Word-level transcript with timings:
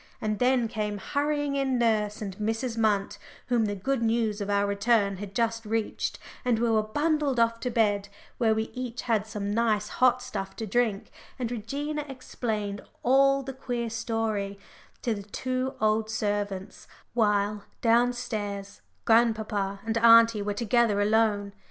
And 0.19 0.39
then 0.39 0.67
came 0.67 0.97
hurrying 0.97 1.55
in 1.55 1.77
nurse 1.77 2.23
and 2.23 2.35
Mrs. 2.37 2.75
Munt, 2.75 3.19
whom 3.49 3.65
the 3.65 3.75
good 3.75 4.01
news 4.01 4.41
of 4.41 4.49
our 4.49 4.65
return 4.65 5.17
had 5.17 5.35
just 5.35 5.63
reached, 5.63 6.17
and 6.43 6.57
we 6.57 6.71
were 6.71 6.81
bundled 6.81 7.39
off 7.39 7.59
to 7.59 7.69
bed, 7.69 8.09
where 8.39 8.55
we 8.55 8.71
each 8.73 9.03
had 9.03 9.27
some 9.27 9.53
nice 9.53 9.89
hot 9.89 10.23
stuff 10.23 10.55
to 10.55 10.65
drink, 10.65 11.11
and 11.37 11.51
Regina 11.51 12.03
explained 12.09 12.81
all 13.03 13.43
the 13.43 13.53
queer 13.53 13.91
story 13.91 14.57
to 15.03 15.13
the 15.13 15.21
two 15.21 15.75
old 15.79 16.09
servants, 16.09 16.87
while 17.13 17.65
down 17.81 18.11
stairs 18.11 18.81
grandpapa 19.05 19.81
and 19.85 19.99
auntie 19.99 20.41
were 20.41 20.55
together 20.55 20.99
alone. 20.99 21.53